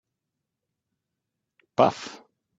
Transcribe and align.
Paf! 1.75 1.99